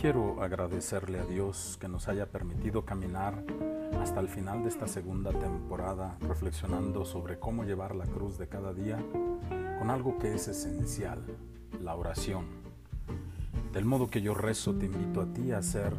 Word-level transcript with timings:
agradecerle 0.00 1.18
a 1.18 1.26
Dios 1.26 1.76
que 1.78 1.86
nos 1.86 2.08
haya 2.08 2.24
permitido 2.24 2.86
caminar 2.86 3.44
hasta 4.00 4.20
el 4.20 4.28
final 4.28 4.62
de 4.62 4.70
esta 4.70 4.88
segunda 4.88 5.30
temporada 5.30 6.16
reflexionando 6.20 7.04
sobre 7.04 7.38
cómo 7.38 7.64
llevar 7.64 7.94
la 7.94 8.06
cruz 8.06 8.38
de 8.38 8.48
cada 8.48 8.72
día 8.72 8.96
con 9.78 9.90
algo 9.90 10.18
que 10.18 10.34
es 10.34 10.48
esencial, 10.48 11.22
la 11.82 11.94
oración. 11.96 12.46
Del 13.74 13.84
modo 13.84 14.08
que 14.08 14.22
yo 14.22 14.32
rezo, 14.32 14.74
te 14.74 14.86
invito 14.86 15.20
a 15.20 15.26
ti 15.26 15.52
a 15.52 15.58
hacer 15.58 15.92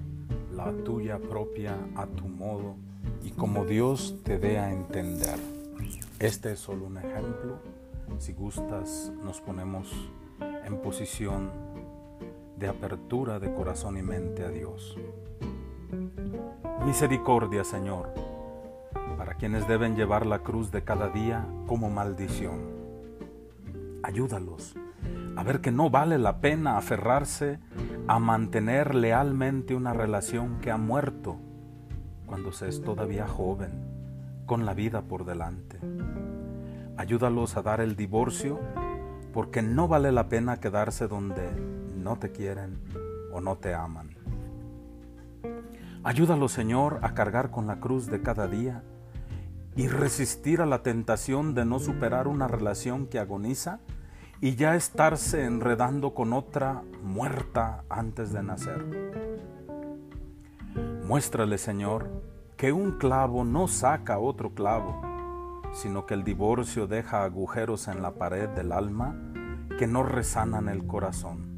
la 0.51 0.71
tuya 0.83 1.19
propia 1.19 1.77
a 1.95 2.07
tu 2.07 2.27
modo 2.27 2.77
y 3.23 3.29
como 3.29 3.65
Dios 3.65 4.15
te 4.23 4.39
dé 4.39 4.57
a 4.57 4.71
entender. 4.71 5.37
Este 6.17 6.53
es 6.53 6.59
solo 6.59 6.87
un 6.87 6.97
ejemplo. 6.97 7.59
Si 8.17 8.33
gustas, 8.33 9.11
nos 9.23 9.41
ponemos 9.41 9.91
en 10.65 10.81
posición 10.81 11.51
de 12.61 12.69
apertura 12.69 13.39
de 13.39 13.51
corazón 13.51 13.97
y 13.97 14.03
mente 14.03 14.45
a 14.45 14.49
Dios. 14.49 14.95
Misericordia, 16.85 17.63
Señor, 17.63 18.13
para 19.17 19.33
quienes 19.33 19.67
deben 19.67 19.95
llevar 19.95 20.27
la 20.27 20.39
cruz 20.39 20.71
de 20.71 20.83
cada 20.83 21.09
día 21.09 21.47
como 21.65 21.89
maldición. 21.89 22.59
Ayúdalos 24.03 24.75
a 25.35 25.43
ver 25.43 25.61
que 25.61 25.71
no 25.71 25.89
vale 25.89 26.19
la 26.19 26.39
pena 26.39 26.77
aferrarse 26.77 27.59
a 28.07 28.19
mantener 28.19 28.93
lealmente 28.93 29.73
una 29.73 29.93
relación 29.93 30.59
que 30.59 30.69
ha 30.69 30.77
muerto 30.77 31.37
cuando 32.27 32.51
se 32.51 32.69
es 32.69 32.83
todavía 32.83 33.27
joven, 33.27 33.71
con 34.45 34.67
la 34.67 34.75
vida 34.75 35.01
por 35.01 35.25
delante. 35.25 35.79
Ayúdalos 36.95 37.57
a 37.57 37.63
dar 37.63 37.81
el 37.81 37.95
divorcio 37.95 38.59
porque 39.33 39.63
no 39.63 39.87
vale 39.87 40.11
la 40.11 40.29
pena 40.29 40.59
quedarse 40.59 41.07
donde 41.07 41.80
no 42.01 42.17
te 42.17 42.31
quieren 42.31 42.81
o 43.31 43.41
no 43.41 43.57
te 43.57 43.73
aman. 43.73 44.09
Ayúdalo, 46.03 46.49
Señor, 46.49 46.99
a 47.03 47.13
cargar 47.13 47.51
con 47.51 47.67
la 47.67 47.79
cruz 47.79 48.07
de 48.07 48.21
cada 48.21 48.47
día 48.47 48.83
y 49.75 49.87
resistir 49.87 50.61
a 50.61 50.65
la 50.65 50.83
tentación 50.83 51.53
de 51.53 51.63
no 51.65 51.79
superar 51.79 52.27
una 52.27 52.47
relación 52.47 53.07
que 53.07 53.19
agoniza 53.19 53.79
y 54.41 54.55
ya 54.55 54.75
estarse 54.75 55.45
enredando 55.45 56.13
con 56.13 56.33
otra 56.33 56.81
muerta 57.03 57.83
antes 57.89 58.33
de 58.33 58.41
nacer. 58.41 58.83
Muéstrale, 61.05 61.57
Señor, 61.57 62.09
que 62.57 62.71
un 62.71 62.97
clavo 62.97 63.43
no 63.43 63.67
saca 63.67 64.17
otro 64.17 64.53
clavo, 64.53 65.01
sino 65.73 66.05
que 66.05 66.15
el 66.15 66.23
divorcio 66.23 66.87
deja 66.87 67.23
agujeros 67.23 67.87
en 67.87 68.01
la 68.01 68.15
pared 68.15 68.49
del 68.49 68.71
alma 68.71 69.15
que 69.77 69.87
no 69.87 70.03
resanan 70.03 70.69
el 70.69 70.85
corazón, 70.85 71.50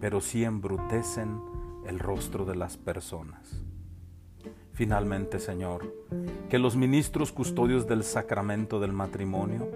pero 0.00 0.20
sí 0.20 0.44
embrutecen 0.44 1.40
el 1.86 1.98
rostro 1.98 2.44
de 2.44 2.56
las 2.56 2.76
personas. 2.76 3.64
Finalmente, 4.72 5.38
Señor, 5.38 5.94
que 6.50 6.58
los 6.58 6.76
ministros 6.76 7.32
custodios 7.32 7.86
del 7.86 8.04
sacramento 8.04 8.78
del 8.78 8.92
matrimonio 8.92 9.68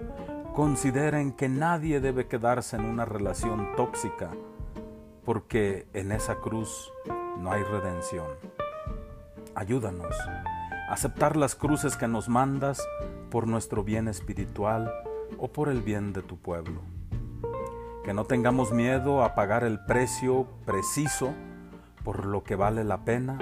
consideren 0.54 1.32
que 1.32 1.48
nadie 1.48 2.00
debe 2.00 2.26
quedarse 2.26 2.76
en 2.76 2.84
una 2.84 3.06
relación 3.06 3.74
tóxica, 3.76 4.30
porque 5.24 5.86
en 5.94 6.12
esa 6.12 6.36
cruz 6.36 6.92
no 7.38 7.50
hay 7.50 7.62
redención. 7.62 8.26
Ayúdanos 9.54 10.14
a 10.28 10.92
aceptar 10.92 11.36
las 11.36 11.54
cruces 11.54 11.96
que 11.96 12.08
nos 12.08 12.28
mandas 12.28 12.86
por 13.30 13.46
nuestro 13.46 13.82
bien 13.82 14.06
espiritual 14.06 14.92
o 15.38 15.48
por 15.48 15.68
el 15.68 15.80
bien 15.80 16.12
de 16.12 16.22
tu 16.22 16.36
pueblo. 16.36 16.82
Que 18.04 18.14
no 18.14 18.24
tengamos 18.24 18.72
miedo 18.72 19.22
a 19.22 19.34
pagar 19.34 19.64
el 19.64 19.78
precio 19.84 20.46
preciso 20.64 21.34
por 22.04 22.24
lo 22.24 22.42
que 22.42 22.56
vale 22.56 22.84
la 22.84 23.04
pena 23.04 23.38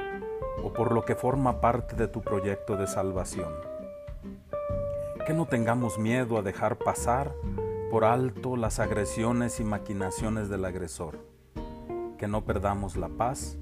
o 0.63 0.73
por 0.73 0.93
lo 0.93 1.05
que 1.05 1.15
forma 1.15 1.61
parte 1.61 1.95
de 1.97 2.09
tu 2.09 2.23
proyecto 2.23 2.77
de 2.77 2.87
salvación. 2.87 3.53
Que 5.27 5.33
no 5.33 5.47
tengamos 5.47 5.99
miedo 5.99 6.39
a 6.39 6.43
dejar 6.43 6.77
pasar 6.77 7.33
por 7.91 8.05
alto 8.05 8.57
las 8.57 8.81
agresiones 8.81 9.61
y 9.61 9.65
maquinaciones 9.65 10.49
del 10.49 10.65
agresor. 10.65 11.19
Que 12.19 12.27
no 12.27 12.45
perdamos 12.45 12.97
la 12.97 13.09
paz 13.09 13.57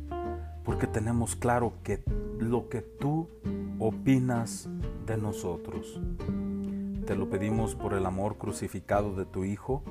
porque 0.64 0.88
tenemos 0.88 1.36
claro 1.36 1.74
que 1.84 2.02
lo 2.40 2.68
que 2.68 2.82
tú 2.82 3.28
opinas 3.78 4.68
de 5.06 5.16
nosotros. 5.16 6.00
Te 7.06 7.14
lo 7.14 7.30
pedimos 7.30 7.76
por 7.76 7.94
el 7.94 8.04
amor 8.04 8.36
crucificado 8.36 9.14
de 9.14 9.26
tu 9.26 9.44
Hijo, 9.44 9.84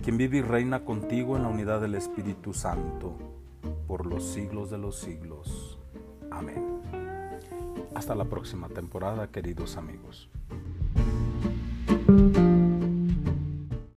quien 0.00 0.16
vive 0.16 0.38
y 0.38 0.42
reina 0.42 0.84
contigo 0.84 1.36
en 1.36 1.42
la 1.42 1.48
unidad 1.48 1.80
del 1.80 1.94
Espíritu 1.94 2.54
Santo, 2.54 3.16
por 3.86 4.06
los 4.06 4.24
siglos 4.24 4.70
de 4.70 4.78
los 4.78 4.98
siglos. 4.98 5.78
Amén. 6.30 6.80
Hasta 7.94 8.14
la 8.14 8.24
próxima 8.24 8.68
temporada, 8.68 9.30
queridos 9.30 9.76
amigos. 9.76 10.30